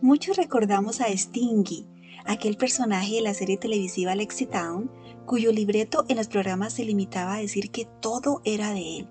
[0.00, 1.84] Muchos recordamos a Stingy,
[2.24, 4.14] aquel personaje de la serie televisiva
[4.48, 4.88] Town,
[5.26, 9.08] cuyo libreto en los programas se limitaba a decir que todo era de él.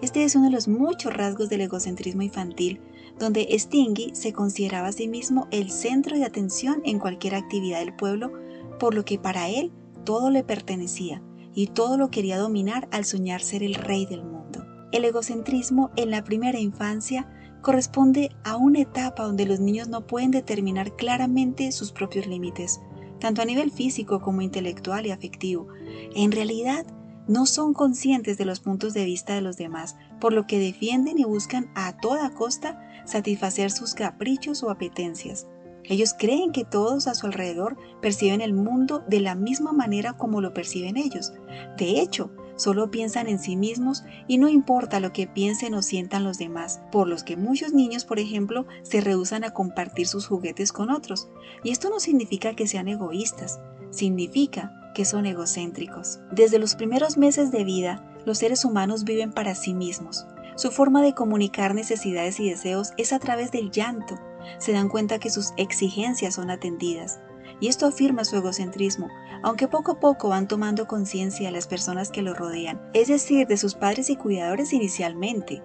[0.00, 2.80] Este es uno de los muchos rasgos del egocentrismo infantil,
[3.18, 7.94] donde Stingy se consideraba a sí mismo el centro de atención en cualquier actividad del
[7.94, 8.32] pueblo,
[8.80, 9.72] por lo que para él
[10.04, 11.22] todo le pertenecía
[11.54, 14.64] y todo lo quería dominar al soñar ser el rey del mundo.
[14.90, 17.28] El egocentrismo en la primera infancia
[17.62, 22.80] corresponde a una etapa donde los niños no pueden determinar claramente sus propios límites,
[23.18, 25.68] tanto a nivel físico como intelectual y afectivo.
[26.14, 26.84] En realidad,
[27.28, 31.18] no son conscientes de los puntos de vista de los demás, por lo que defienden
[31.18, 35.46] y buscan a toda costa satisfacer sus caprichos o apetencias.
[35.84, 40.40] Ellos creen que todos a su alrededor perciben el mundo de la misma manera como
[40.40, 41.32] lo perciben ellos.
[41.76, 46.24] De hecho, solo piensan en sí mismos y no importa lo que piensen o sientan
[46.24, 50.72] los demás, por los que muchos niños, por ejemplo, se rehusan a compartir sus juguetes
[50.72, 51.28] con otros.
[51.62, 56.20] Y esto no significa que sean egoístas, significa que son egocéntricos.
[56.30, 60.26] Desde los primeros meses de vida, los seres humanos viven para sí mismos.
[60.56, 64.18] Su forma de comunicar necesidades y deseos es a través del llanto.
[64.58, 67.20] Se dan cuenta que sus exigencias son atendidas
[67.62, 69.08] y esto afirma su egocentrismo,
[69.40, 73.56] aunque poco a poco van tomando conciencia las personas que lo rodean, es decir, de
[73.56, 75.62] sus padres y cuidadores inicialmente.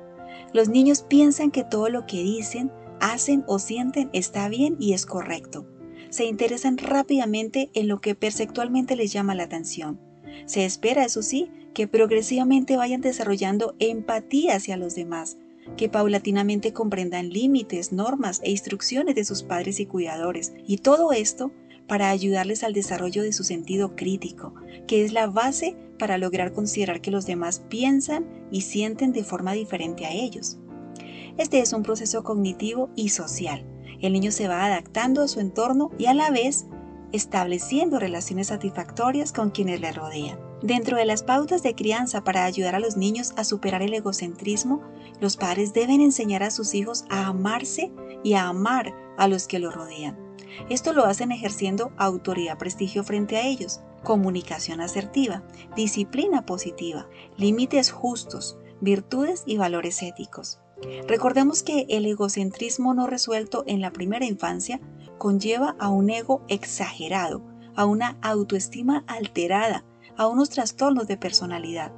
[0.53, 5.07] Los niños piensan que todo lo que dicen, hacen o sienten está bien y es
[5.07, 5.65] correcto.
[6.11, 9.99] Se interesan rápidamente en lo que perceptualmente les llama la atención.
[10.45, 15.39] Se espera, eso sí, que progresivamente vayan desarrollando empatía hacia los demás,
[15.75, 21.51] que paulatinamente comprendan límites, normas e instrucciones de sus padres y cuidadores, y todo esto
[21.87, 24.53] para ayudarles al desarrollo de su sentido crítico,
[24.87, 29.53] que es la base para lograr considerar que los demás piensan y sienten de forma
[29.53, 30.57] diferente a ellos.
[31.37, 33.65] Este es un proceso cognitivo y social.
[34.01, 36.65] El niño se va adaptando a su entorno y a la vez
[37.11, 40.39] estableciendo relaciones satisfactorias con quienes le rodean.
[40.61, 44.81] Dentro de las pautas de crianza para ayudar a los niños a superar el egocentrismo,
[45.21, 47.91] los padres deben enseñar a sus hijos a amarse
[48.23, 50.26] y a amar a los que lo rodean.
[50.69, 55.43] Esto lo hacen ejerciendo autoridad prestigio frente a ellos, comunicación asertiva,
[55.75, 57.07] disciplina positiva,
[57.37, 60.59] límites justos, virtudes y valores éticos.
[61.07, 64.79] Recordemos que el egocentrismo no resuelto en la primera infancia
[65.17, 67.41] conlleva a un ego exagerado,
[67.75, 69.83] a una autoestima alterada,
[70.17, 71.91] a unos trastornos de personalidad.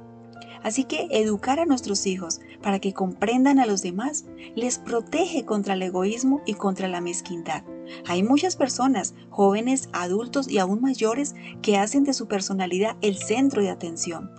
[0.62, 5.74] Así que educar a nuestros hijos para que comprendan a los demás les protege contra
[5.74, 7.64] el egoísmo y contra la mezquindad.
[8.06, 13.62] Hay muchas personas, jóvenes, adultos y aún mayores, que hacen de su personalidad el centro
[13.62, 14.30] de atención.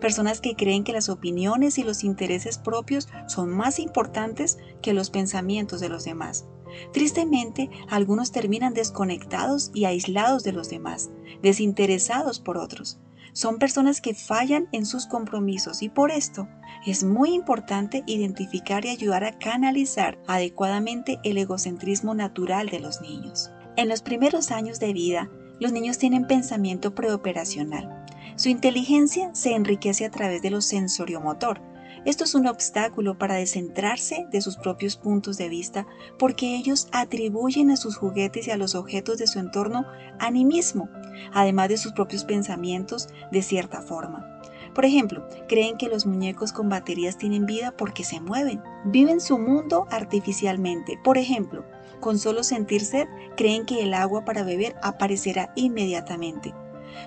[0.00, 5.10] Personas que creen que las opiniones y los intereses propios son más importantes que los
[5.10, 6.46] pensamientos de los demás.
[6.92, 11.10] Tristemente, algunos terminan desconectados y aislados de los demás,
[11.42, 13.00] desinteresados por otros
[13.32, 16.48] son personas que fallan en sus compromisos y por esto
[16.86, 23.50] es muy importante identificar y ayudar a canalizar adecuadamente el egocentrismo natural de los niños.
[23.76, 28.04] En los primeros años de vida, los niños tienen pensamiento preoperacional.
[28.36, 31.60] Su inteligencia se enriquece a través de lo sensoriomotor,
[32.06, 35.86] esto es un obstáculo para descentrarse de sus propios puntos de vista
[36.18, 39.84] porque ellos atribuyen a sus juguetes y a los objetos de su entorno
[40.18, 40.88] animismo,
[41.34, 44.40] además de sus propios pensamientos de cierta forma.
[44.74, 48.62] Por ejemplo, creen que los muñecos con baterías tienen vida porque se mueven.
[48.84, 50.98] Viven su mundo artificialmente.
[51.02, 51.66] Por ejemplo,
[51.98, 56.54] con solo sentir sed, creen que el agua para beber aparecerá inmediatamente.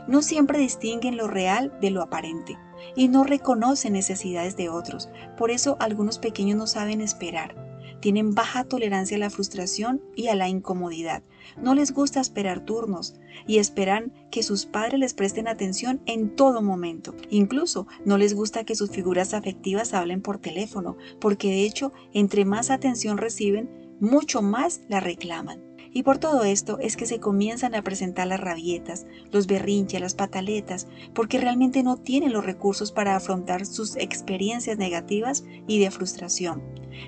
[0.08, 2.58] No siempre distinguen lo real de lo aparente
[2.96, 5.10] y no reconocen necesidades de otros.
[5.38, 7.56] Por eso algunos pequeños no saben esperar.
[8.00, 11.24] Tienen baja tolerancia a la frustración y a la incomodidad.
[11.62, 13.16] No les gusta esperar turnos
[13.48, 17.16] y esperan que sus padres les presten atención en todo momento.
[17.30, 22.44] Incluso no les gusta que sus figuras afectivas hablen por teléfono, porque de hecho, entre
[22.44, 23.70] más atención reciben,
[24.00, 25.73] mucho más la reclaman.
[25.96, 30.16] Y por todo esto es que se comienzan a presentar las rabietas, los berrinches, las
[30.16, 36.64] pataletas, porque realmente no tienen los recursos para afrontar sus experiencias negativas y de frustración.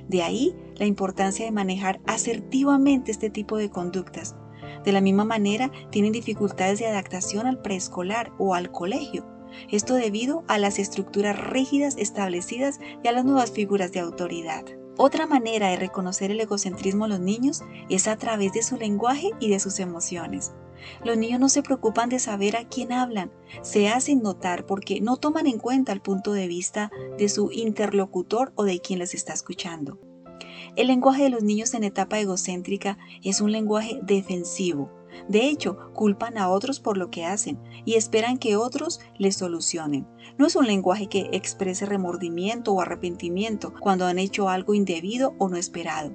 [0.08, 4.36] De ahí la importancia de manejar asertivamente este tipo de conductas.
[4.84, 9.26] De la misma manera, tienen dificultades de adaptación al preescolar o al colegio.
[9.72, 14.64] Esto debido a las estructuras rígidas establecidas y a las nuevas figuras de autoridad.
[14.98, 19.32] Otra manera de reconocer el egocentrismo en los niños es a través de su lenguaje
[19.40, 20.54] y de sus emociones.
[21.04, 23.32] Los niños no se preocupan de saber a quién hablan,
[23.62, 28.54] se hacen notar porque no toman en cuenta el punto de vista de su interlocutor
[28.56, 30.00] o de quien les está escuchando.
[30.76, 34.92] El lenguaje de los niños en etapa egocéntrica es un lenguaje defensivo.
[35.28, 40.08] De hecho, culpan a otros por lo que hacen y esperan que otros les solucionen.
[40.38, 45.50] No es un lenguaje que exprese remordimiento o arrepentimiento cuando han hecho algo indebido o
[45.50, 46.14] no esperado.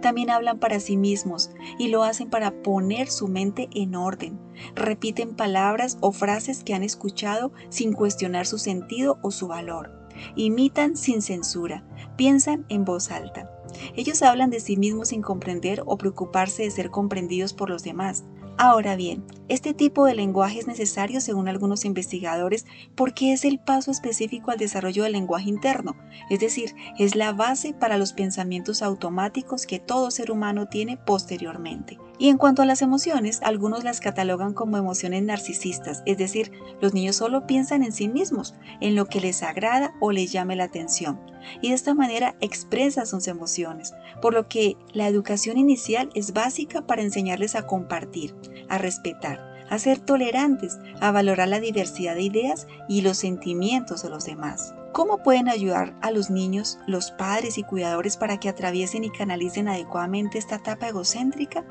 [0.00, 4.38] También hablan para sí mismos y lo hacen para poner su mente en orden.
[4.74, 9.92] Repiten palabras o frases que han escuchado sin cuestionar su sentido o su valor.
[10.36, 11.84] Imitan sin censura,
[12.16, 13.50] piensan en voz alta.
[13.96, 18.24] Ellos hablan de sí mismos sin comprender o preocuparse de ser comprendidos por los demás.
[18.56, 23.90] Ahora bien, este tipo de lenguaje es necesario según algunos investigadores porque es el paso
[23.90, 25.96] específico al desarrollo del lenguaje interno,
[26.30, 31.98] es decir, es la base para los pensamientos automáticos que todo ser humano tiene posteriormente.
[32.16, 36.94] Y en cuanto a las emociones, algunos las catalogan como emociones narcisistas, es decir, los
[36.94, 40.64] niños solo piensan en sí mismos, en lo que les agrada o les llame la
[40.64, 41.18] atención,
[41.60, 46.86] y de esta manera expresan sus emociones, por lo que la educación inicial es básica
[46.86, 48.34] para enseñarles a compartir,
[48.68, 54.10] a respetar, a ser tolerantes, a valorar la diversidad de ideas y los sentimientos de
[54.10, 54.74] los demás.
[54.92, 59.68] ¿Cómo pueden ayudar a los niños, los padres y cuidadores para que atraviesen y canalicen
[59.68, 61.64] adecuadamente esta etapa egocéntrica?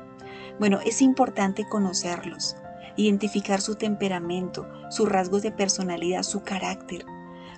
[0.58, 2.56] Bueno, es importante conocerlos,
[2.96, 7.06] identificar su temperamento, sus rasgos de personalidad, su carácter.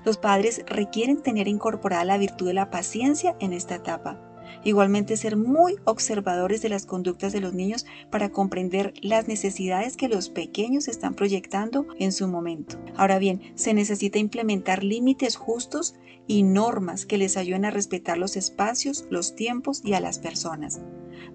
[0.06, 4.18] Los padres requieren tener incorporada la virtud de la paciencia en esta etapa
[4.64, 10.08] Igualmente ser muy observadores de las conductas de los niños para comprender las necesidades que
[10.08, 12.76] los pequeños están proyectando en su momento.
[12.96, 15.94] Ahora bien, se necesita implementar límites justos
[16.26, 20.80] y normas que les ayuden a respetar los espacios, los tiempos y a las personas.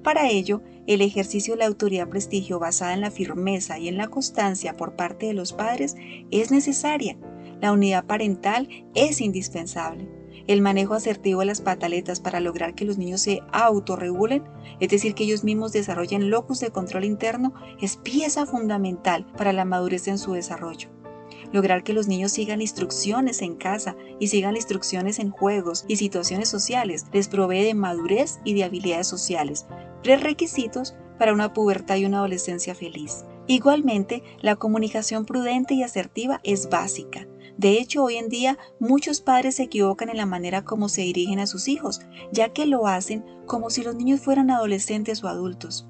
[0.04, 4.10] Para ello, el ejercicio de la autoridad prestigio basada en la firmeza y en la
[4.10, 5.96] constancia por parte de los padres
[6.32, 7.18] es necesaria.
[7.62, 12.98] La unidad parental es indispensable el manejo asertivo de las pataletas para lograr que los
[12.98, 14.44] niños se autorregulen,
[14.80, 19.66] es decir, que ellos mismos desarrollen locus de control interno, es pieza fundamental para la
[19.66, 20.90] madurez en su desarrollo.
[21.52, 26.50] Lograr que los niños sigan instrucciones en casa y sigan instrucciones en juegos y situaciones
[26.50, 29.66] sociales les provee de madurez y de habilidades sociales,
[30.02, 33.26] prerequisitos para una pubertad y una adolescencia feliz.
[33.48, 37.28] Igualmente, la comunicación prudente y asertiva es básica.
[37.62, 41.38] De hecho, hoy en día muchos padres se equivocan en la manera como se dirigen
[41.38, 45.88] a sus hijos, ya que lo hacen como si los niños fueran adolescentes o adultos.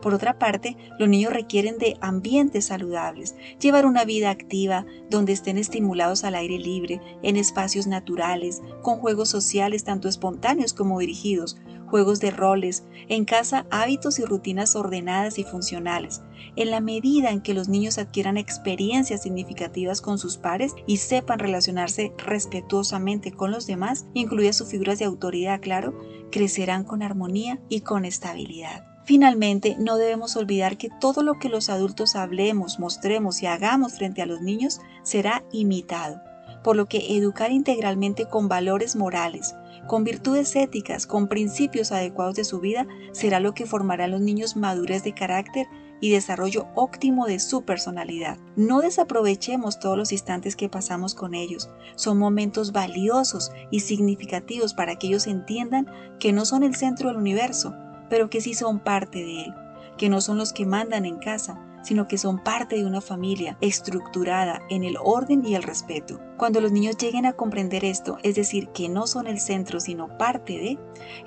[0.00, 5.58] Por otra parte, los niños requieren de ambientes saludables, llevar una vida activa donde estén
[5.58, 11.58] estimulados al aire libre, en espacios naturales, con juegos sociales tanto espontáneos como dirigidos,
[11.92, 16.22] juegos de roles, en casa hábitos y rutinas ordenadas y funcionales.
[16.56, 21.38] En la medida en que los niños adquieran experiencias significativas con sus pares y sepan
[21.38, 25.92] relacionarse respetuosamente con los demás, incluidas sus figuras de autoridad, claro,
[26.30, 28.86] crecerán con armonía y con estabilidad.
[29.04, 34.22] Finalmente, no debemos olvidar que todo lo que los adultos hablemos, mostremos y hagamos frente
[34.22, 36.22] a los niños será imitado,
[36.62, 39.54] por lo que educar integralmente con valores morales,
[39.86, 44.20] con virtudes éticas, con principios adecuados de su vida, será lo que formará a los
[44.20, 45.66] niños madurez de carácter
[46.00, 48.36] y desarrollo óptimo de su personalidad.
[48.56, 51.70] No desaprovechemos todos los instantes que pasamos con ellos.
[51.94, 55.86] Son momentos valiosos y significativos para que ellos entiendan
[56.18, 57.74] que no son el centro del universo,
[58.10, 59.54] pero que sí son parte de él,
[59.96, 63.56] que no son los que mandan en casa, sino que son parte de una familia
[63.60, 66.20] estructurada en el orden y el respeto.
[66.36, 70.16] Cuando los niños lleguen a comprender esto, es decir, que no son el centro, sino
[70.18, 70.78] parte de,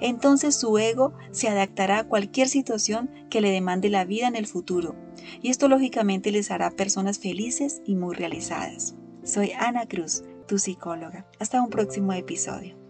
[0.01, 4.47] entonces su ego se adaptará a cualquier situación que le demande la vida en el
[4.47, 4.95] futuro.
[5.41, 8.95] Y esto lógicamente les hará personas felices y muy realizadas.
[9.23, 11.25] Soy Ana Cruz, tu psicóloga.
[11.39, 12.84] Hasta un próximo episodio.